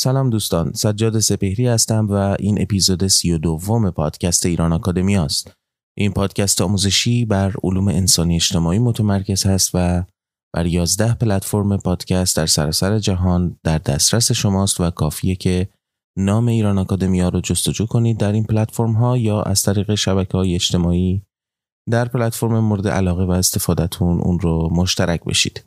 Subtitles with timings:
[0.00, 5.52] سلام دوستان سجاد سپهری هستم و این اپیزود سی و دوم پادکست ایران آکادمی است.
[5.98, 10.04] این پادکست آموزشی بر علوم انسانی اجتماعی متمرکز است و
[10.54, 15.68] بر 11 پلتفرم پادکست در سراسر جهان در دسترس شماست و کافیه که
[16.18, 20.54] نام ایران آکادمیا رو جستجو کنید در این پلتفرم ها یا از طریق شبکه های
[20.54, 21.22] اجتماعی
[21.90, 25.62] در پلتفرم مورد علاقه و استفادهتون اون رو مشترک بشید.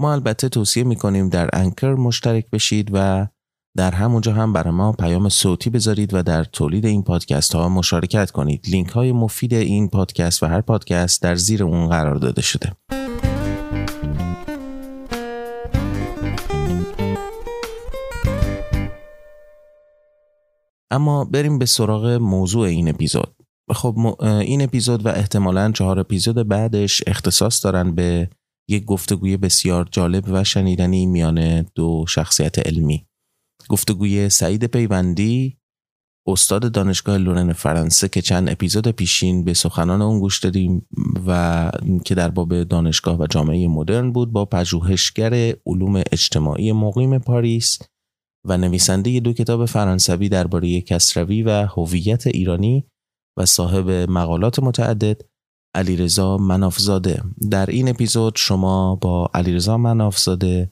[0.00, 3.26] ما البته توصیه می‌کنیم در انکر مشترک بشید و
[3.78, 8.30] در همونجا هم برای ما پیام صوتی بذارید و در تولید این پادکست ها مشارکت
[8.30, 8.66] کنید.
[8.68, 12.72] لینک های مفید این پادکست و هر پادکست در زیر اون قرار داده شده.
[20.90, 23.34] اما بریم به سراغ موضوع این اپیزود.
[23.70, 28.30] خب این اپیزود و احتمالا چهار اپیزود بعدش اختصاص دارن به
[28.68, 33.08] یک گفتگوی بسیار جالب و شنیدنی میان دو شخصیت علمی.
[33.68, 35.58] گفتگوی سعید پیوندی
[36.28, 40.86] استاد دانشگاه لورن فرانسه که چند اپیزود پیشین به سخنان اون گوش دادیم
[41.26, 41.70] و
[42.04, 47.78] که در باب دانشگاه و جامعه مدرن بود با پژوهشگر علوم اجتماعی مقیم پاریس
[48.44, 52.84] و نویسنده دو کتاب فرانسوی درباره کسروی و هویت ایرانی
[53.38, 55.20] و صاحب مقالات متعدد
[55.74, 57.22] علیرضا منافزاده.
[57.50, 60.70] در این اپیزود شما با علیرضا منافزاده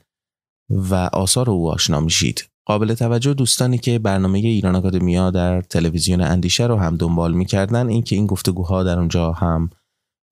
[0.70, 2.48] و آثار او آشنا میشید.
[2.66, 8.02] قابل توجه دوستانی که برنامه ایران آکادمیا در تلویزیون اندیشه رو هم دنبال می‌کردن این
[8.02, 9.70] که این گفتگوها در اونجا هم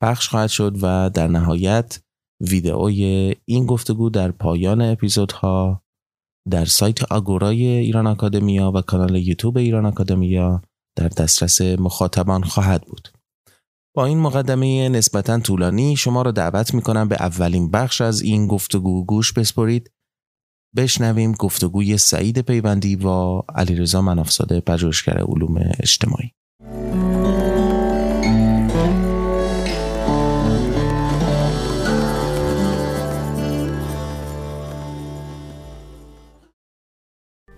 [0.03, 2.01] پخش خواهد شد و در نهایت
[2.41, 5.83] ویدئوی این گفتگو در پایان اپیزودها
[6.51, 10.63] در سایت آگورای ایران آکادمیا و کانال یوتیوب ایران آکادمیا
[10.97, 13.09] در دسترس مخاطبان خواهد بود.
[13.97, 18.47] با این مقدمه نسبتا طولانی شما را دعوت می کنم به اولین بخش از این
[18.47, 19.91] گفتگو گوش بسپرید
[20.77, 26.31] بشنویم گفتگوی سعید پیوندی با علیرضا منافزاده پژوهشگر علوم اجتماعی.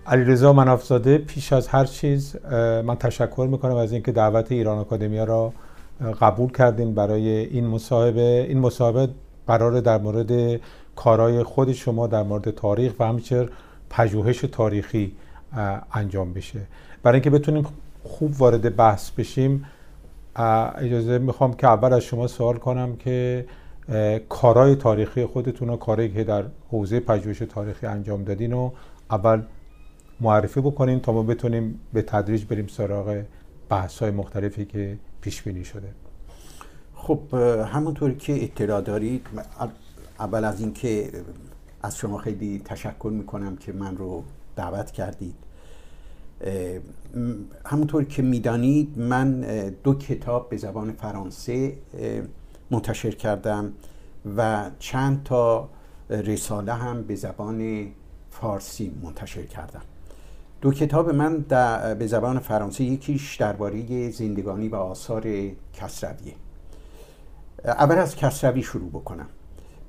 [0.06, 2.36] علیرضا منافزاده پیش از هر چیز
[2.84, 5.52] من تشکر می‌کنم از اینکه دعوت ایران آکادمیا را
[6.20, 8.46] قبول کردین برای این مصاحبه.
[8.48, 9.08] این مصاحبه
[9.46, 10.60] قرار در مورد
[10.96, 13.48] کارهای خود شما در مورد تاریخ و همچنین
[13.90, 15.12] پژوهش تاریخی
[15.92, 16.60] انجام بشه.
[17.02, 17.66] برای اینکه بتونیم
[18.04, 19.64] خوب وارد بحث بشیم
[20.74, 23.46] اجازه می‌خوام که اول از شما سوال کنم که
[24.28, 28.70] کارهای تاریخی خودتون و کاری که در حوزه پژوهش تاریخی انجام دادین و
[29.10, 29.42] اول
[30.20, 33.22] معرفی بکنین تا ما بتونیم به تدریج بریم سراغ
[33.68, 35.88] بحث های مختلفی که پیش بینی شده.
[36.94, 37.34] خب
[37.72, 39.26] همونطوری که اطلاع دارید
[40.18, 41.10] اول از اینکه
[41.82, 44.24] از شما خیلی تشکر می‌کنم که من رو
[44.56, 45.34] دعوت کردید.
[47.64, 49.40] همونطور که می‌دانید من
[49.84, 51.76] دو کتاب به زبان فرانسه
[52.70, 53.72] منتشر کردم
[54.36, 55.68] و چند تا
[56.10, 57.86] رساله هم به زبان
[58.30, 59.82] فارسی منتشر کردم.
[60.60, 61.38] دو کتاب من
[61.98, 65.22] به زبان فرانسه یکیش درباره زندگانی و آثار
[65.72, 66.34] کسرویه
[67.64, 69.28] اول از کسروی شروع بکنم.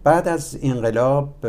[0.08, 1.46] بعد از انقلاب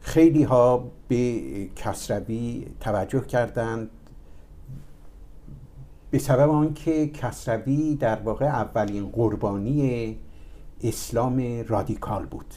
[0.00, 1.42] خیلی ها به
[1.76, 3.90] کسروی توجه کردند.
[6.10, 10.18] به سبب آنکه کسروی در واقع اولین قربانی
[10.82, 12.54] اسلام رادیکال بود.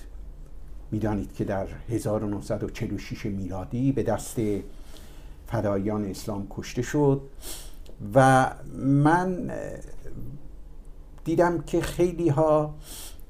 [0.92, 4.40] می‌دانید که در 1946 میلادی به دست
[5.48, 7.22] فدایان اسلام کشته شد
[8.14, 9.52] و من
[11.24, 12.76] دیدم که خیلی ها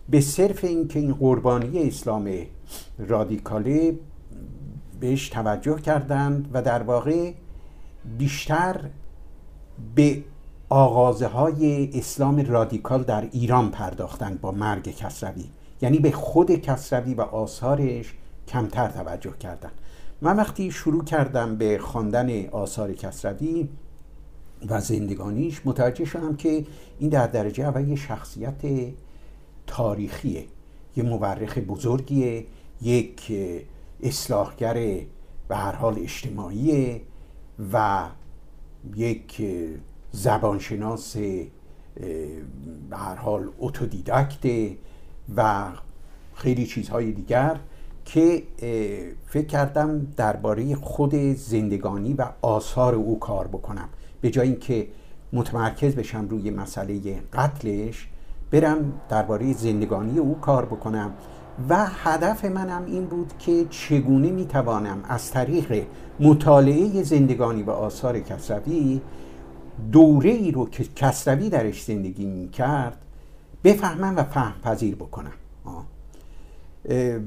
[0.10, 2.32] به صرف اینکه این قربانی اسلام
[2.98, 4.00] رادیکاله
[5.00, 7.32] بهش توجه کردند و در واقع
[8.18, 8.90] بیشتر
[9.96, 10.24] به
[10.70, 15.46] آغازه های اسلام رادیکال در ایران پرداختند با مرگ کسروی.
[15.82, 18.14] یعنی به خود کسروی و آثارش
[18.48, 19.72] کمتر توجه کردند.
[20.22, 23.70] من وقتی شروع کردم به خواندن آثار کسروی
[24.70, 26.66] و زندگانیش متوجه شدم که
[27.00, 28.62] این در درجه اول یه شخصیت
[29.68, 30.46] تاریخیه.
[30.96, 32.46] یه مورخ بزرگیه
[32.82, 33.32] یک
[34.04, 34.74] اصلاحگر
[35.48, 37.02] به هر حال اجتماعی
[37.74, 38.04] و
[38.96, 39.42] یک
[40.12, 41.18] زبانشناس
[42.90, 44.78] به هر حال اتودیدکته
[45.36, 45.72] و
[46.36, 47.60] خیلی چیزهای دیگر
[48.06, 48.44] که
[49.28, 53.90] فکر کردم درباره خود زندگانی و آثار او کار بکنم.
[54.22, 54.88] به جای اینکه
[55.34, 58.08] متمرکز بشم روی مسئله قتلش
[58.54, 61.14] برم درباره زندگانی او کار بکنم
[61.70, 65.86] و هدف منم این بود که چگونه می‌توانم از طریق
[66.20, 69.02] مطالعه زندگانی و آثار کسروی
[69.92, 72.98] دوره ای رو که کسروی درش زندگی می‌کرد
[73.64, 75.34] بفهمم و فهم پذیر بکنم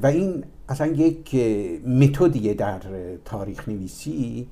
[0.02, 1.34] و این اصلا یک
[1.86, 2.80] متدیه در
[3.24, 4.48] تاریخ نویسی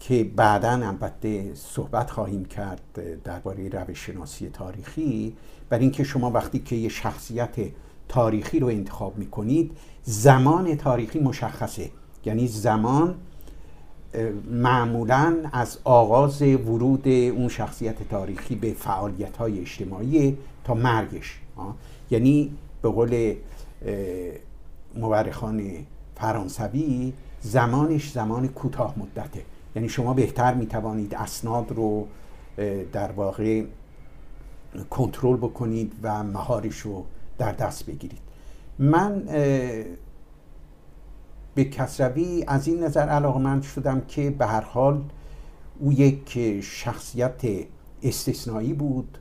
[0.00, 2.80] که بعدا البته صحبت خواهیم کرد
[3.24, 5.36] درباره روش شناسی تاریخی
[5.72, 7.54] بر اینکه شما وقتی که یه شخصیت
[8.08, 9.70] تاریخی رو انتخاب می‌کنید
[10.02, 11.90] زمان تاریخی مشخصه.
[12.24, 13.14] یعنی زمان
[14.50, 21.40] معمولا از آغاز ورود اون شخصیت تاریخی به فعالیت های اجتماعی تا مرگش.
[22.10, 22.52] یعنی
[22.82, 23.34] به قول
[24.94, 25.62] مورخان
[26.16, 29.42] فرانسوی زمانش زمان کوتاه مدته.
[29.76, 32.06] یعنی شما بهتر می‌توانید اسناد رو
[32.92, 33.62] در واقع
[34.90, 37.04] کنترل بکنید و مهارش رو
[37.38, 38.20] در دست بگیرید.
[38.78, 39.22] من
[41.54, 45.02] به کسروی از این نظر علاقمند شدم که به هر حال
[45.78, 47.42] او یک شخصیت
[48.02, 49.18] استثنایی بود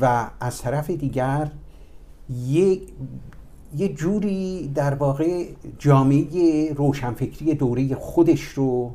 [0.00, 1.50] و از طرف دیگر
[2.46, 2.80] یه,
[3.76, 5.46] یه جوری در واقع
[5.78, 8.94] جامعه روشنفکری دوره خودش رو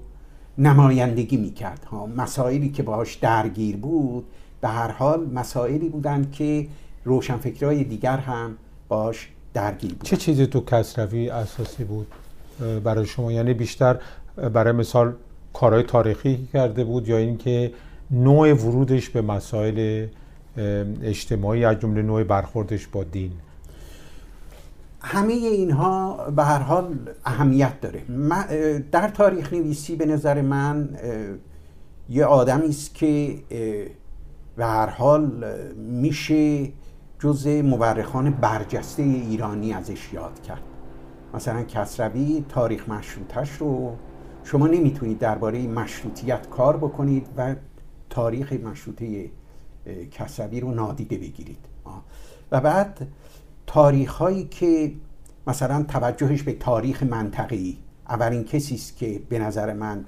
[0.57, 1.83] نمایندگی می‌کرد.
[1.92, 4.25] ها مسائلی که باهاش درگیر بود
[4.62, 6.68] به هر حال مسائلی بودند که
[7.06, 8.57] روشنفکرهای دیگر هم
[8.88, 12.07] باش درگیر بود چه چیزی تو کسروی اساسی بود
[12.83, 14.00] برای شما؟ یعنی بیشتر
[14.53, 15.13] برای مثال
[15.53, 17.71] کارهای تاریخی کرده بود یا اینکه
[18.12, 20.07] نوع ورودش به مسائل
[21.03, 23.31] اجتماعی از جمله نوع برخوردش با دین؟
[25.03, 28.01] همه اینها به هر حال اهمیت داره.
[28.92, 30.89] در تاریخ نویسی به نظر من
[32.09, 33.36] یه آدمی است که
[34.56, 35.45] به هر حال
[35.75, 36.69] میشه
[37.19, 40.62] جز مورخان برجسته ایرانی ازش یاد کرد.
[41.33, 43.95] مثلا کسروی تاریخ مشروطش رو
[44.44, 47.56] شما نمی‌تونید درباره مشروطیت کار بکنید و
[48.09, 49.30] تاریخ مشروطه
[50.12, 51.65] کسروی رو نادیده بگیرید.
[52.51, 53.07] و بعد
[53.74, 54.92] تاریخ هایی که
[55.48, 57.78] مثلا توجهش به تاریخ منطقی
[58.10, 60.06] اولین کسی است که به نظر من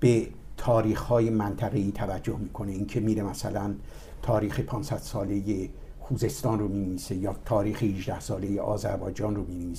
[0.00, 0.26] به
[0.56, 3.74] تاریخ های منطقی توجه می‌کنه این که میره مثلا
[4.22, 5.68] تاریخ 500 ساله
[6.00, 9.74] خوزستان رو می یا تاریخ 18 ساله آذربایجان رو می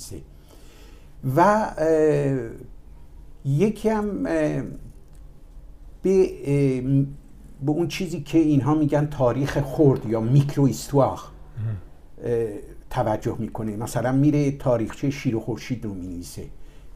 [1.36, 1.70] و
[3.44, 4.22] یکی هم
[6.02, 6.30] به,
[7.62, 10.68] به اون چیزی که اینها میگن تاریخ خرد یا میکرو
[12.90, 13.76] توجه می‌کنه.
[13.76, 16.44] مثلا میره تاریخچه شیر و خورشید رو می‌نویسه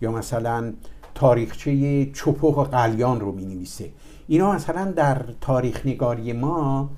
[0.01, 0.73] یا مثلا
[1.15, 3.91] تاریخچه چپق و قلیان رو می‌نویسه.
[4.29, 6.91] اینا مثلا در تاریخ نگاری ما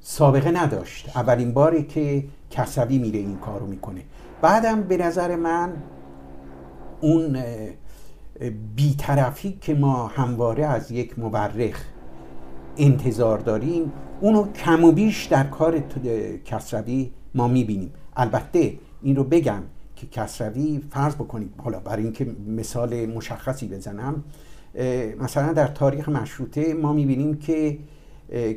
[0.00, 1.16] سابقه نداشت.
[1.16, 4.02] اولین باری که کسوی میره این کار رو می‌کنه.
[4.42, 5.72] بعدم به نظر من
[7.00, 7.42] اون
[8.76, 11.84] بیطرفی که ما همواره از یک مورخ
[12.76, 15.78] انتظار داریم اونو کم و بیش در کار
[16.44, 17.92] کسروی ما می‌بینیم.
[18.16, 19.62] البته این رو بگم
[19.96, 24.24] که کسروی فرض بکنید حالا برای اینکه مثال مشخصی بزنم
[25.20, 27.78] مثلا در تاریخ مشروطه ما می‌بینیم که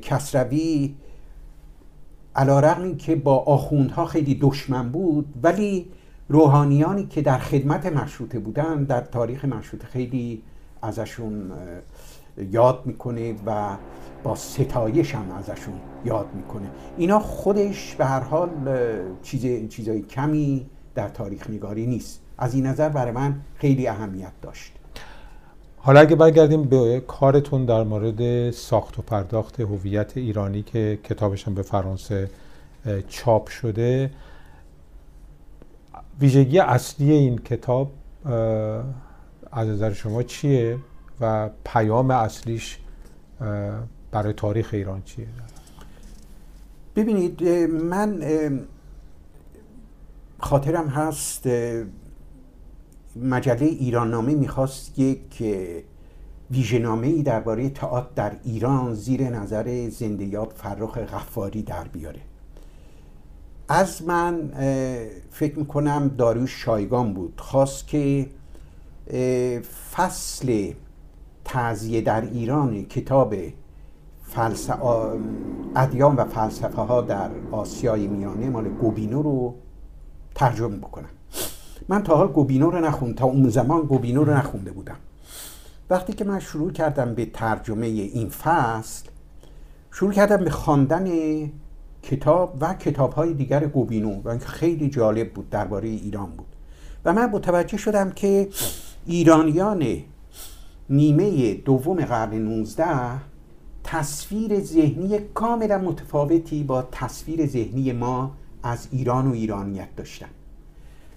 [0.02, 0.96] کسروی
[2.36, 5.86] علا که با آخوندها خیلی دشمن بود ولی
[6.30, 10.44] روحانیانی که در خدمت مشروطه بودن در تاریخ مشروطه خیلی
[10.82, 11.52] ازشون
[12.52, 13.78] یاد می‌کنه و
[14.24, 15.74] با ستایش هم ازشون
[16.06, 16.68] یاد می‌کنه.
[16.98, 18.50] اینا خودش به هر حال
[19.24, 20.66] چیز چیزای کمی
[20.96, 22.22] در تاریخ نگاری نیست.
[22.38, 24.74] از این نظر برای من خیلی اهمیت داشت.
[25.78, 31.62] حالا اگه برگردیم به کارتون در مورد ساخت و پرداخت هویت ایرانی که کتابشون به
[31.62, 32.30] فرانسه
[33.08, 34.12] چاپ شده
[36.20, 37.92] ویژگی اصلی این کتاب
[39.52, 40.78] از نظر شما چیه؟
[41.22, 42.80] و پیام اصلیش
[44.12, 45.28] برای تاریخ ایران چیه؟
[46.96, 48.24] ببینید من
[50.40, 51.50] خاطرم هست
[53.16, 55.44] مجله ایران نامه می‌خواست یک
[56.52, 62.22] ویژنامه ای درباره تئاتر در ایران زیر نظر زندیات فرخ غفاری در بیاره.
[63.70, 64.52] از من
[65.32, 68.28] فکر می‌کنم داریوش شایگان بود خواست که
[69.92, 70.74] فصل
[71.48, 73.36] تعذیه در ایران کتاب
[75.76, 79.56] ادیان و فلسفه ها در آسیای میانه مال گوبینو رو
[80.36, 81.10] ترجمه بکنم
[81.90, 84.98] من تا حال گوبینو رو نخوند تا اون زمان گوبینو رو نخونده بودم.
[85.90, 89.06] وقتی که من شروع کردم به ترجمه این فصل
[89.92, 91.08] شروع کردم به خواندن
[92.04, 96.48] کتاب و کتاب های دیگر گوبینو و خیلی جالب بود درباره ایران بود.
[97.06, 98.50] و من متوجه شدم که
[99.06, 100.04] ایرانیان
[100.90, 102.86] نیمه دوم قرن 19
[103.84, 108.32] تصویر ذهنی کاملا متفاوتی با تصویر ذهنی ما
[108.64, 110.30] از ایران و ایرانیت داشتن.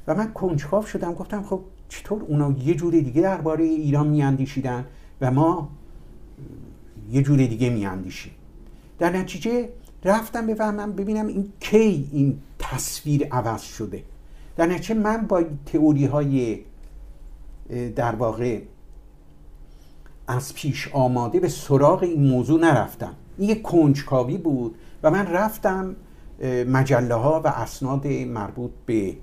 [0.07, 4.85] و من کنجکاو شدم گفتم خب چطور اونا یه جور دیگه درباره ایران میاندیشیدن
[5.21, 5.69] و ما
[7.11, 8.33] یه جور دیگه میاندیشیم.
[8.99, 9.69] در نتیجه
[10.05, 14.03] رفتم بفهمم ببینم این کی این تصویر عوض شده.
[14.57, 16.61] در نتیجه من با تئوری های
[17.97, 18.61] در واقع
[20.31, 23.15] از پیش آماده به سراغ این موضوع نرفتم.
[23.39, 25.97] این یک کنجکاوی بود و من رفتم
[26.69, 29.17] مجله ها و اسناد مربوط به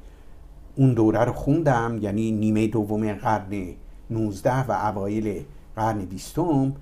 [0.75, 3.73] اون دوره رو خوندم یعنی نیمه دوم قرن
[4.09, 5.43] 19 و اوایل
[5.75, 6.73] قرن بیستم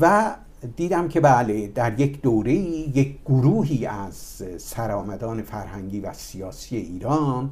[0.00, 0.34] و
[0.76, 7.50] دیدم که بله در یک دوره یک گروهی از سرآمدان فرهنگی و سیاسی ایران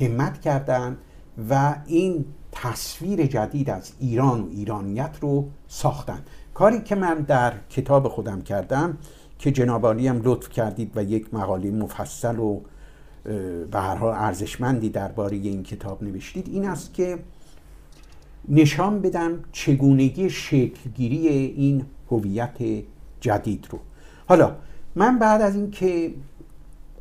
[0.00, 0.98] همت کردند
[1.50, 6.22] و این تصویر جدید از ایران و ایرانیت رو ساختن.
[6.54, 8.98] کاری که من در کتاب خودم کردم
[9.38, 12.60] که جنابالی هم لطف کردید و یک مقاله مفصل و
[13.70, 17.18] به هر حال ارزشمندی درباره این کتاب نوشتید این است که
[18.48, 22.84] نشان بدم چگونگی شکلگیری این هویت
[23.20, 23.78] جدید رو.
[24.28, 24.56] حالا
[24.94, 26.14] من بعد از اینکه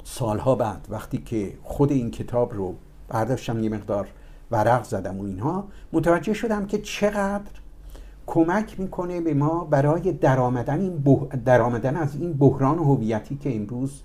[0.04, 2.76] سالها بعد وقتی که خود این کتاب رو
[3.10, 4.08] برداشتم یه مقدار
[4.54, 7.52] ورق زدم و اینها متوجه شدم که چقدر
[8.28, 11.04] کمک می‌کنه به ما برای درآمدن این
[11.46, 14.02] درآمدن از این بحران هویتی که امروز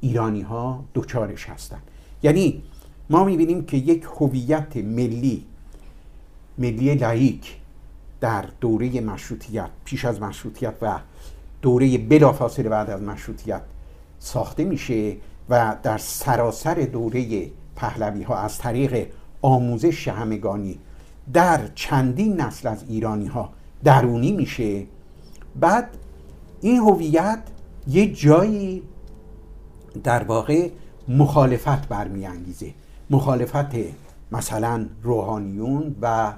[0.00, 1.82] ایرانی ها دوچارش هستند
[2.22, 2.62] یعنی
[3.10, 5.44] ما می‌بینیم که یک هویت ملی
[6.58, 7.56] ملی لایک
[8.20, 10.98] در دوره مشروطیت پیش از مشروطیت و
[11.62, 13.62] دوره بلافاصله بعد از مشروطیت
[14.18, 15.16] ساخته میشه
[15.48, 19.06] و در سراسر دوره پهلوی ها از طریق
[19.42, 20.78] آموزش همگانی
[21.32, 23.52] در چندین نسل از ایرانی ها
[23.84, 24.86] درونی میشه.
[25.60, 25.88] بعد
[26.60, 27.42] این هویت
[27.88, 28.82] یه جایی
[30.04, 30.70] در واقع
[31.08, 32.74] مخالفت برمیانگیزه.
[33.10, 33.76] مخالفت
[34.32, 36.32] مثلا روحانیون و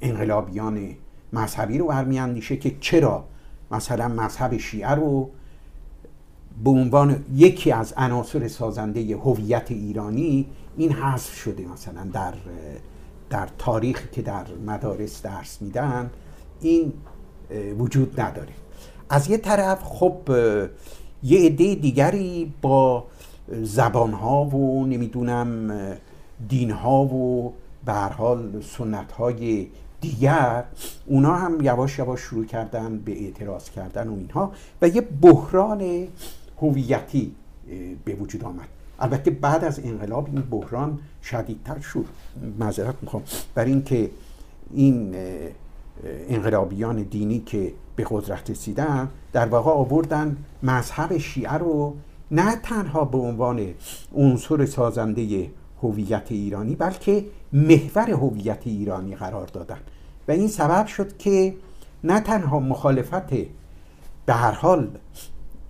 [0.00, 0.88] انقلابیان
[1.32, 3.24] مذهبی رو برمیاندیشه که چرا
[3.70, 5.30] مثلا مذهب شیعه رو
[6.64, 10.46] به عنوان یکی از عناصر سازنده هویت ایرانی
[10.76, 12.34] این حذف شده مثلا در
[13.30, 16.10] در تاریخی که در مدارس درس میدن
[16.60, 16.92] این
[17.78, 18.52] وجود نداره.
[19.08, 20.16] از یه طرف خب
[21.22, 23.04] یه عده دیگری با
[23.62, 25.72] زبانها و نمی‌دونم
[26.48, 27.52] دینها و
[27.84, 29.66] به حال سنت های
[30.00, 30.64] دیگر
[31.06, 36.08] اونا هم یواش یواش شروع کردن به اعتراض کردن و اینها و یه بحران
[36.62, 37.32] هویتی
[38.04, 38.68] به وجود آمد.
[38.98, 42.04] البته بعد از انقلاب این بحران شدیدتر شد.
[42.58, 43.22] معذرت می‌خوام.
[43.54, 44.10] برای اینکه
[44.70, 45.14] این
[46.04, 51.94] انقلابیان دینی که به قدرت رسیدن در واقع آوردن مذهب شیعه رو
[52.30, 53.66] نه تنها به عنوان
[54.14, 55.50] عنصر سازنده
[55.82, 59.78] هویت ایرانی بلکه محور هویت ایرانی قرار دادن.
[60.28, 61.54] و این سبب شد که
[62.04, 63.30] نه تنها مخالفت
[64.26, 64.90] به هر حال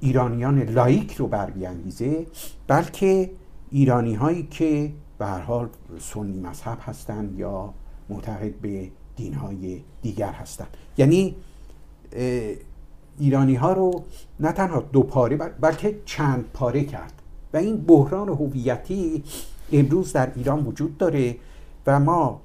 [0.07, 2.27] ایرانیان لایک رو بربیانگیزه
[2.67, 3.31] بلکه
[3.71, 5.69] ایرانی هایی که به هر حال
[6.01, 7.75] سنی مذهب هستند یا
[8.09, 10.77] معتقد به دین های دیگر هستند.
[10.99, 11.37] یعنی
[13.19, 14.05] ایرانی ها رو
[14.41, 17.13] نه تنها دو پاره بلکه چند پاره کرد.
[17.53, 19.25] و این بحران هویتی
[19.73, 21.37] امروز در ایران وجود داره
[21.87, 22.41] و ما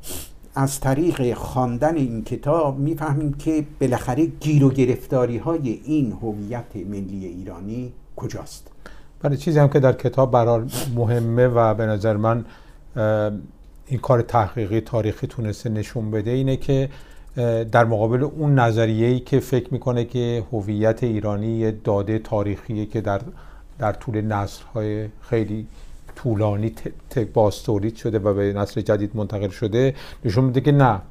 [0.55, 7.25] از طریق خواندن این کتاب می‌فهمیم که بالاخره گیر و گرفتاری های این هویت ملی
[7.25, 8.67] ایرانی کجاست.
[9.21, 10.65] برای چیزی هم که در کتاب برای
[10.95, 12.45] مهمه و به نظر من
[13.87, 16.89] این کار تحقیقی تاریخی تونسته نشون بده اینه که
[17.71, 23.21] در مقابل اون نظریه‌ای که فکر می‌کنه که هویت ایرانی یه داده تاریخیه که در
[23.79, 25.67] در طول نسل‌های خیلی
[26.23, 26.73] طولانی
[27.33, 29.95] باز تولید شده و به نسل جدید منتقل شده.
[30.25, 31.01] نشون میده که نه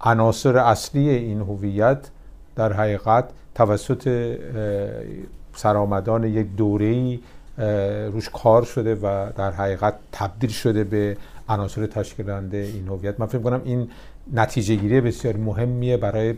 [0.00, 2.10] عناصر اصلی این هویت
[2.56, 3.24] در حقیقت
[3.54, 4.36] توسط
[5.54, 7.20] سرآمدان یک دوره‌ای
[8.12, 11.16] روش کار شده و در حقیقت تبدیل شده به
[11.48, 13.20] عناصر تشکیل دهنده این هویت.
[13.20, 13.88] من فکر کنم این
[14.32, 16.34] نتیجه گیری بسیار مهمیه برای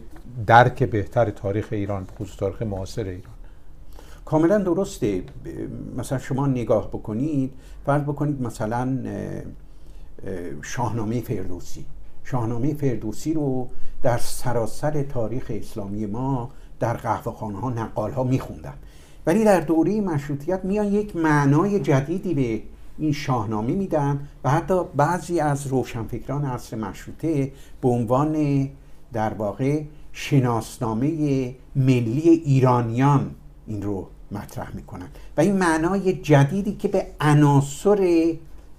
[0.47, 3.33] درک بهتر تاریخ ایران خصوص تاریخ معاصر ایران.
[4.25, 5.23] کاملا درسته.
[5.97, 7.53] مثلا شما نگاه بکنید
[7.87, 8.99] فرض بکنید مثلا
[10.63, 11.85] شاهنامه فردوسی.
[12.25, 13.69] شاهنامه فردوسی رو
[14.03, 18.75] در سراسر تاریخ اسلامی ما در قهوه خانه ها نقال ها میخوندن.
[19.27, 22.63] ولی در دوره مشروطیت میان یک معنای جدیدی به
[22.99, 28.69] این شاهنامه میدن و حتی بعضی از روشنفکران عصر مشروطه به عنوان
[29.13, 31.09] در واقع شناسنامه
[31.77, 33.35] ملی ایرانیان
[33.67, 35.07] این رو مطرح می‌کنن.
[35.37, 38.33] و این معنای جدیدی که به عناصر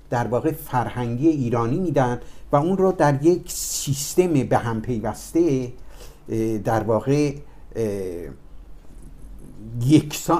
[0.10, 2.20] در واقع فرهنگی ایرانی میدن
[2.52, 5.72] و اون رو در یک سیستم به هم پیوسته
[6.64, 7.34] در واقع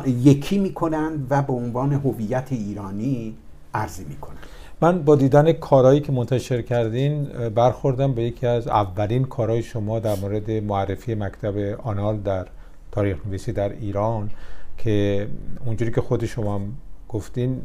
[0.08, 3.36] یکی می‌کنن و به عنوان هویت ایرانی
[3.74, 4.38] عرضه می‌کنن.
[4.82, 10.16] من با دیدن کارهایی که منتشر کردین برخوردم به یکی از اولین کارهای شما در
[10.16, 12.48] مورد معرفی مکتب آنال در
[12.92, 14.30] تاریخ نویسی در ایران.
[14.78, 15.28] که
[15.66, 16.62] اونجوری که خود شما
[17.10, 17.62] گفتین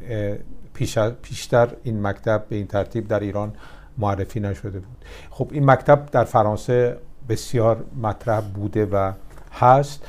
[1.23, 3.53] پیشتر این مکتب به این ترتیب در ایران
[3.99, 5.05] معرفی نشده بود.
[5.31, 6.97] خب این مکتب در فرانسه
[7.29, 9.13] بسیار مطرح بوده و
[9.53, 10.05] هست.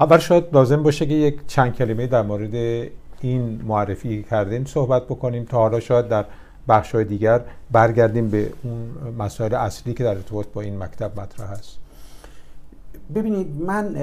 [0.00, 2.54] اول شاید لازم باشه که یک چند کلمه در مورد
[3.20, 6.24] این معرفی کردین صحبت بکنیم تا حالا شاید در
[6.68, 11.50] بخش های دیگر برگردیم به اون مسائل اصلی که در ارتباط با این مکتب مطرح
[11.50, 11.78] هست.
[13.14, 13.96] ببینید من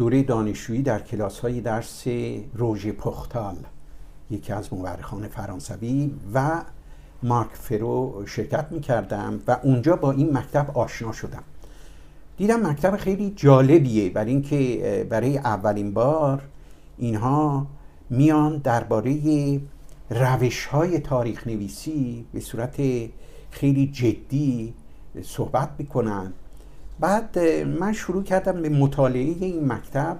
[0.00, 2.04] دوره دانشجویی در کلاس های درس
[2.54, 3.56] روژه پختال
[4.30, 6.62] یکی از مورخان فرانسوی و
[7.22, 11.42] مارک فرو شرکت می کردم و اونجا با این مکتب آشنا شدم.
[12.36, 16.42] دیدم مکتب خیلی جالبیه برای اینکه برای اولین بار
[16.98, 17.66] اینها
[18.10, 19.60] میان درباره
[20.10, 22.76] روش های تاریخ نویسی به صورت
[23.50, 24.74] خیلی جدی
[25.22, 26.32] صحبت می‌کنن.
[27.00, 30.16] بعد من شروع کردم به مطالعه این مکتب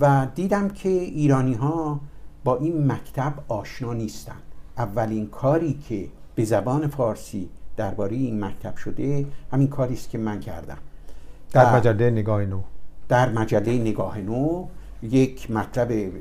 [0.00, 2.00] و دیدم که ایرانی ها
[2.44, 4.36] با این مکتب آشنا نیستن.
[4.78, 10.40] اولین کاری که به زبان فارسی درباره این مکتب شده همین کاری است که من
[10.40, 10.78] کردم.
[11.52, 12.60] در مجله نگاه نو.
[13.08, 14.66] در مجله نگاه نو
[15.02, 16.12] یک مطلب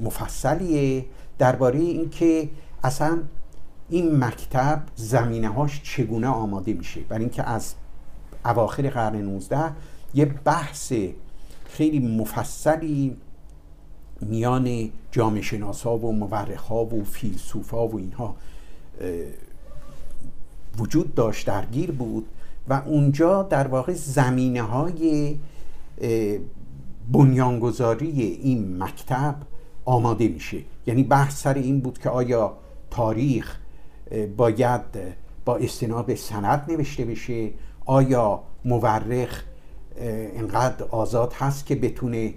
[0.00, 1.04] مفصلیه
[1.38, 2.48] درباره اینکه
[2.84, 3.18] اصلا
[3.88, 7.00] این مکتب زمینه هاش چگونه آماده میشه.
[7.00, 7.74] برای اینکه از
[8.44, 9.72] اواخر قرن 19
[10.14, 10.92] یه بحث
[11.64, 13.16] خیلی مفصلی
[14.20, 18.36] میان جامعه شناسا و مورخ و فیلسوفا و اینها
[20.78, 22.26] وجود داشت درگیر بود
[22.68, 25.38] و اونجا در واقع زمینه های
[27.12, 29.34] بنیانگذاری این مکتب
[29.84, 30.58] آماده میشه.
[30.86, 32.56] یعنی بحث سر این بود که آیا
[32.90, 33.58] تاریخ
[34.36, 34.80] باید
[35.44, 37.50] با استناد به سند نوشته بشه
[37.84, 39.42] آیا مورخ
[40.34, 42.34] اینقدر آزاد هست که بتونه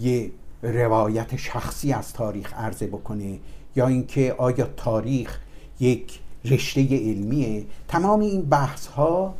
[0.00, 0.30] یه
[0.62, 3.38] روایت شخصی از تاریخ عرضه بکنه؟
[3.76, 5.38] یا اینکه آیا تاریخ
[5.80, 9.34] یک رشته علمیه؟ تمام این بحث ها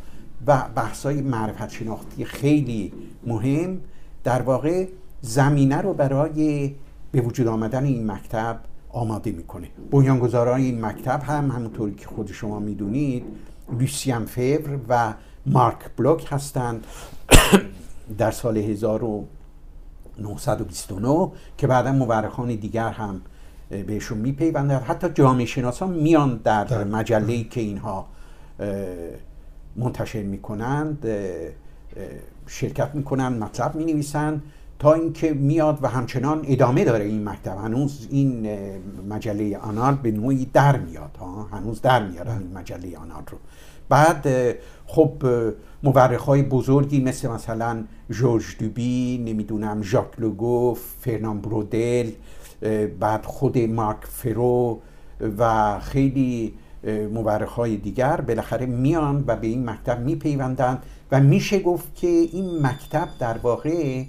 [0.47, 2.93] و بحث های معرفت شناختی خیلی
[3.27, 3.81] مهم
[4.25, 4.87] در واقع
[5.23, 6.75] زمینه رو برای
[7.13, 8.61] به وجود آمدن این مکتب
[8.93, 9.69] آماده می‌کنه.
[9.91, 13.25] بنیانگذاران این مکتب هم همونطوری که خود شما می‌دونید
[13.79, 15.15] لوسیان فیور و
[15.47, 16.87] مارک بلوک هستند
[18.19, 23.21] در سال 1929 که بعدا مورخان دیگر هم
[23.71, 28.07] بهشون میپیوندن حتی جامعه شناسان میان در مجله که اینها
[29.77, 31.07] منتشر می‌کنند
[32.47, 34.43] شرکت می‌کنن مطلب می‌نویسن
[34.81, 37.57] تا اینکه میاد و همچنان ادامه داره این مکتب.
[37.65, 38.49] هنوز این
[39.09, 43.39] مجله آنال به نوعی در میاد ها؟ هنوز در میاد این مجله آنال رو.
[43.89, 44.27] بعد
[44.87, 45.13] خب
[45.83, 52.11] مورخ های بزرگی مثل مثلا جورج دوبی نمی‌دونم ژاک لوگو فرنان برودل
[53.01, 54.81] بعد خود مارک فرو
[55.39, 56.55] و خیلی
[57.13, 60.79] مورخ های دیگر بالاخره میان و به این مکتب میپیوندن
[61.13, 64.05] و میشه گفت که این مکتب در واقع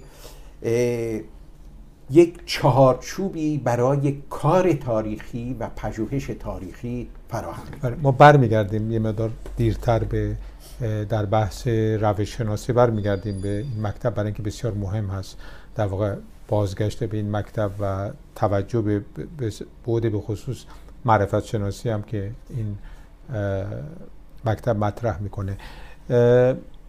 [2.10, 10.04] یک چهارچوبی برای کار تاریخی و پژوهش تاریخی فراهم بله، ما برمیگردیم یه مدار دیرتر
[10.04, 10.36] به
[11.08, 11.66] در بحث
[12.00, 14.10] روش شناسی برمیگردیم به این مکتب.
[14.14, 15.38] برای اینکه بسیار مهم هست
[15.74, 16.14] در واقع
[16.48, 19.02] بازگشت به این مکتب و توجه به
[19.84, 20.64] بوده به خصوص
[21.04, 22.78] معرفت شناسی هم که این
[24.44, 25.56] مکتب مطرح می‌کنه.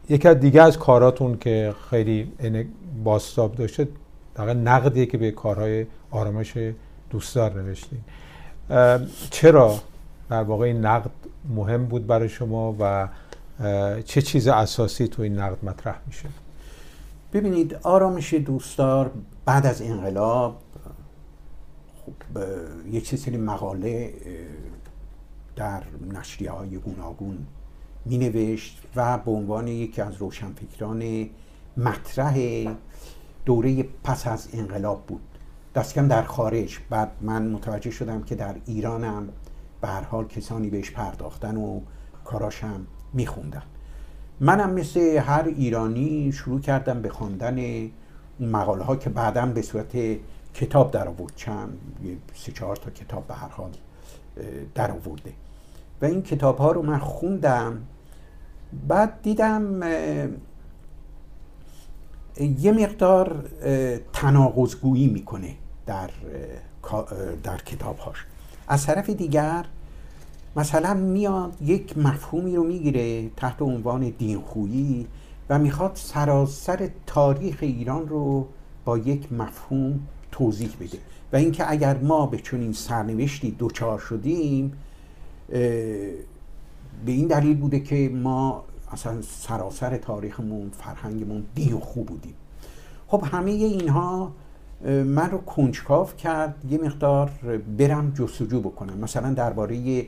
[0.10, 2.32] یکی از دیگه از کاراتون که خیلی
[3.04, 3.88] باستاب داشته
[4.36, 6.58] در نقدیه که به کارهای آرامش
[7.10, 8.00] دوستدار نوشتین.
[9.30, 9.76] چرا
[10.30, 11.12] در واقع این نقد
[11.56, 13.08] مهم بود برای شما و
[14.06, 16.30] چه چیز اساسی تو این نقد مطرح میشه؟
[17.34, 19.12] ببینید آرامش دوستدار
[19.46, 20.62] بعد از انقلاب
[22.06, 22.14] خب
[22.92, 24.14] یک سری مقاله
[25.56, 27.38] در نشریه های گوناگون
[28.06, 31.30] می نوشت و به عنوان یکی از روشنفکران
[31.78, 32.66] مطرح
[33.46, 35.22] دوره پس از انقلاب بود.
[35.76, 36.80] دست کم در خارج.
[36.90, 39.30] بعد من متوجه شدم که در ایرانم
[39.82, 41.80] به هر حال کسانی بهش پرداختن و
[42.26, 43.64] کاراشم میخوندن.
[44.40, 47.60] منم مثل هر ایرانی شروع کردم به خواندن
[48.40, 49.98] اون مقاله ها که بعدا به صورت
[50.54, 51.78] کتاب در آورد چند
[52.36, 53.72] سه چهار تا کتاب به هر حال
[54.76, 55.34] در آورده
[56.02, 57.82] و این کتاب ها رو من خوندم.
[58.88, 59.82] بعد دیدم
[62.60, 63.50] یه مقدار
[64.14, 66.10] تناقضگویی می‌کنه در
[67.44, 68.26] در کتابهاش.
[68.68, 69.66] از طرف دیگر
[70.56, 75.08] مثلا میاد یک مفهومی رو می‌گیره تحت عنوان دینخویی
[75.50, 78.48] و می‌خواد سراسر تاریخ ایران رو
[78.86, 80.00] با یک مفهوم
[80.32, 80.98] توضیح بده.
[81.34, 84.74] و اینکه اگر ما به چنین سرنوشتی دوچار شدیم
[85.50, 92.34] به این دلیل بوده که ما اصلا سراسر تاریخمون فرهنگمون دین خوب بودیم.
[93.08, 94.32] خب همه اینها
[94.86, 97.32] من رو کنجکاف کرد یه مقدار
[97.78, 98.98] برم جستجو بکنم.
[98.98, 100.06] مثلا درباره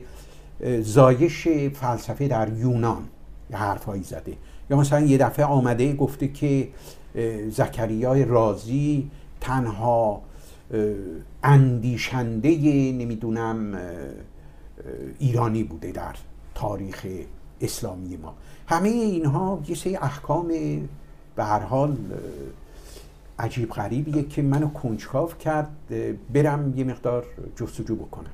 [0.80, 3.02] زایش فلسفه در یونان
[3.50, 4.36] یه حرفایی زده.
[4.70, 6.68] یا مثلا یه دفعه آمده گفته که
[7.50, 10.22] زکریای رازی تنها
[11.42, 12.50] اندیشنده
[12.92, 13.78] نمی‌دونم
[15.18, 16.14] ایرانی بوده در
[16.54, 17.06] تاریخ
[17.60, 18.34] اسلامی ما.
[18.66, 20.48] همه اینها یه سری احکام
[21.36, 21.96] به هر حال
[23.38, 25.70] عجیب غریبیه که منو کنجکاف کرد
[26.32, 27.24] برم یه مقدار
[27.56, 28.30] جستجو بکنم.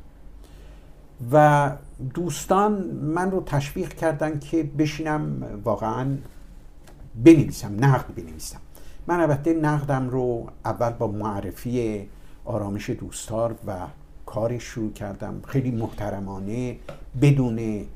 [1.32, 1.70] و
[2.14, 6.16] دوستان من رو تشویق کردن که بشینم واقعا
[7.24, 8.60] بنویسم نقد بنویسم.
[9.06, 12.08] من البته نقدم رو اول با معرفی
[12.44, 13.76] آرامش دوستار و
[14.34, 15.42] کارش شروع کردم.
[15.46, 16.76] خیلی محترمانه
[17.22, 17.86] بدون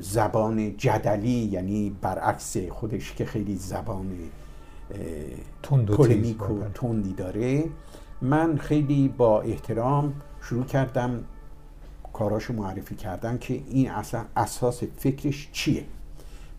[0.00, 4.06] زبان جدلی یعنی برعکس خودش که خیلی زبان
[5.86, 7.64] پولمیک و تندی داره.
[8.20, 11.24] من خیلی با احترام شروع کردم
[12.12, 15.84] کاراشو معرفی کردن که این اصلا اساس فکرش چیه.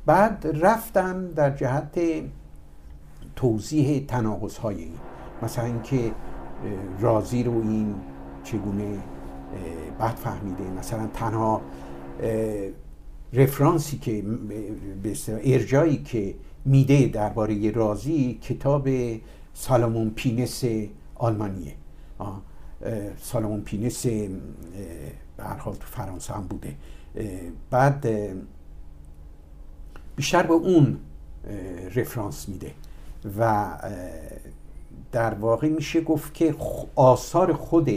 [0.06, 2.00] بعد رفتم در جهت
[3.36, 4.98] توضیح تناقض های این
[5.42, 6.12] مثلا اینکه
[7.00, 7.96] رازی رو این
[8.44, 9.00] چگونه
[10.00, 10.64] بعد فهمیده.
[10.64, 11.62] مثلا تنها
[13.34, 14.24] رفرانسی که
[15.28, 18.90] ارجایی که میده درباره رازی کتاب
[19.54, 20.64] سالمون پینس
[21.16, 21.74] آلمانیه.
[23.22, 24.06] سالمون پینس
[25.38, 26.76] به حال تو فرانسه هم بوده.
[27.70, 28.08] بعد
[30.16, 30.98] بیشتر به اون
[31.96, 32.72] رفرانس میده
[33.40, 33.70] و
[35.12, 36.56] در واقع میشه گفت که
[36.96, 37.90] آثار خود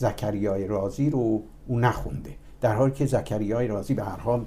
[0.00, 2.34] زکریای رازی رو او نخونده.
[2.60, 4.44] در حالی که زکریای رازی به هر حال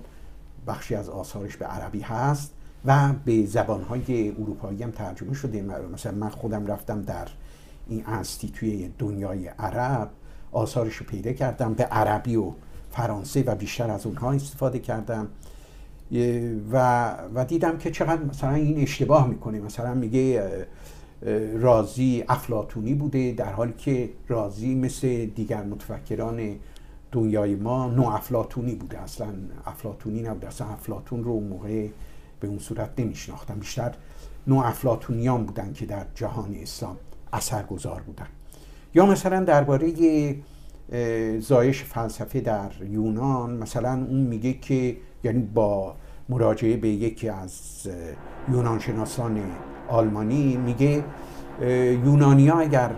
[0.68, 2.54] بخشی از آثارش به عربی هست
[2.86, 5.62] و به زبانهای اروپایی هم ترجمه شده.
[5.94, 7.28] مثلا من خودم رفتم در
[7.88, 10.10] این انستیتوی دنیای عرب
[10.52, 12.52] آثارش رو پیدا کردم به عربی و
[12.92, 15.28] فرانسه و بیشتر از اونها استفاده کردم.
[16.72, 19.60] و, و دیدم که چقدر مثلا این اشتباه می‌کنه.
[19.60, 20.44] مثلا میگه
[21.60, 26.56] رازی افلاتونی بوده در حالی که رازی مثل دیگر متفکران
[27.12, 29.00] دنیای ما نو افلاتونی بوده.
[29.00, 29.28] اصلا
[29.66, 31.88] افلاتونی نبوده اصلا افلاتون رو اون موقع
[32.40, 33.92] به اون صورت نمیشناختم بیشتر
[34.48, 36.98] نو افلاتونیان بودن که در جهان اسلام
[37.34, 38.28] اثرگذار بودن.
[38.96, 39.94] یا مثلا درباره
[41.40, 45.96] زایش فلسفه در یونان مثلا اون میگه که یعنی با
[46.30, 47.88] مراجعه به یکی از
[48.52, 49.42] یونان شناسان
[49.88, 51.04] آلمانی میگه
[52.06, 52.89] یونانیا اگر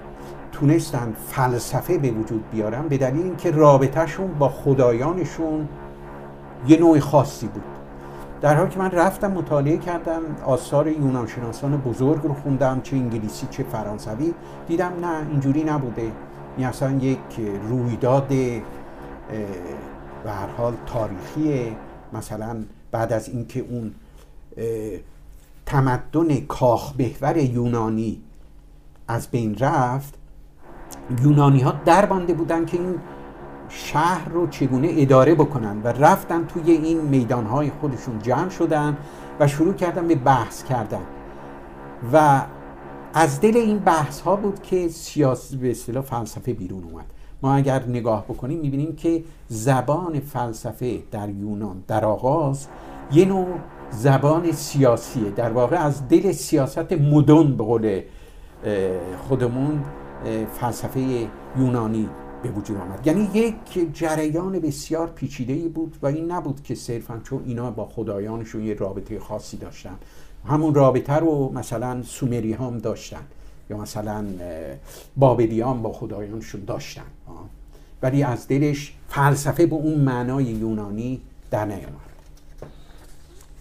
[0.52, 5.68] تونستن فلسفه به وجود بیارن به دلیل اینکه رابطهشون با خدایانشون
[6.68, 7.64] یه نوع خاصی بود.
[8.42, 13.48] در حالی که من رفتم مطالعه کردم آثار یونان شناسان بزرگ رو خوندم چه انگلیسی
[13.52, 14.34] چه فرانسوی.
[14.68, 16.12] دیدم نه اینجوری نبوده.
[16.58, 17.20] این اصلا یک
[17.70, 21.76] رویداد به هر حال تاریخی
[22.14, 22.58] مثلا
[22.92, 23.92] بعد از اینکه اون
[25.66, 28.22] تمدن کاخ بهور یونانی.
[29.08, 30.14] از بین رفت
[31.24, 32.96] یونانی ها در بانده بودن که این
[33.70, 38.98] شهر رو چگونه اداره بکنن و رفتن توی این میدان های خودشون جمع شدن
[39.40, 41.02] و شروع کردن به بحث کردن.
[42.14, 42.42] و
[43.14, 47.06] از دل این بحث ها بود که سیاسی به اصطلاح فلسفه بیرون اومد.
[47.42, 52.68] ما اگر نگاه بکنیم می‌بینیم که زبان فلسفه در یونان در آغاز
[53.12, 53.48] یه نوع
[53.92, 58.02] زبان سیاسیه در واقع از دل سیاست مدن به قول
[59.28, 59.84] خودمون
[60.60, 61.28] فلسفه
[61.60, 62.10] یونانی
[62.44, 63.08] به وجود آمد.
[63.08, 67.86] یعنی یک جریان بسیار پیچیده ای بود و این نبود که صرفا چون اینا با
[67.86, 69.96] خدایانشون یه رابطه خاصی داشتن.
[70.48, 73.22] همون رابطه رو مثلا سومری هم داشتن
[73.70, 74.26] یا مثلا
[75.18, 77.06] بابلیان با خدایانشون داشتن.
[78.02, 81.22] ولی از دلش فلسفه به اون معنای یونانی
[81.52, 82.15] در نیامد.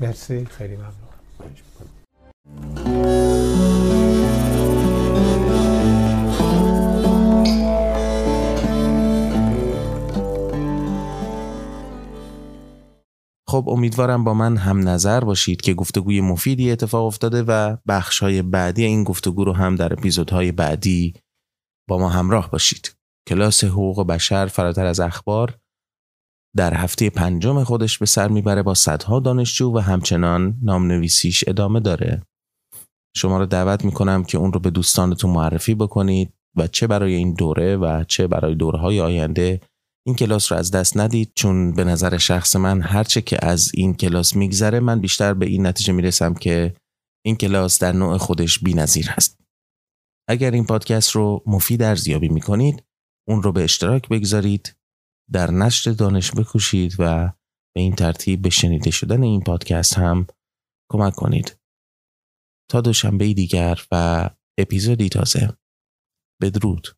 [0.01, 1.05] مرسی خیلی ممنون
[13.55, 18.43] خب امیدوارم با من هم نظر باشید که گفتگوی مفیدی اتفاق افتاده و بخش های
[18.43, 21.15] بعدی این گفتگو رو هم در اپیزودهای بعدی
[21.89, 22.97] با ما همراه باشید.
[23.29, 25.59] کلاس حقوق بشر فراتر از اخبار
[26.57, 32.23] در هفته پنجم خودش به سر می‌بره با صدها دانشجو و همچنان نامنویسیش ادامه داره.
[33.17, 37.35] شما رو دعوت می‌کنم که اون رو به دوستانتون معرفی بکنید و چه برای این
[37.35, 39.61] دوره و چه برای دوره های آینده
[40.07, 43.95] این کلاس رو از دست ندید چون به نظر شخص من هرچه که از این
[43.95, 46.75] کلاس میگذره من بیشتر به این نتیجه می‌رسم که
[47.25, 49.41] این کلاس در نوع خودش نظیر هست.
[50.29, 52.83] اگر این پادکست رو مفید ارزیابی می‌کنید
[53.29, 54.77] اون رو به اشتراک بگذارید
[55.33, 57.33] در نشر دانش بکوشید و
[57.75, 60.27] به این ترتیب به شنیده شدن این پادکست هم
[60.93, 61.57] کمک کنید.
[62.71, 65.57] تا دوشنبه دیگر و اپیزودی تازه
[66.43, 66.89] بدرود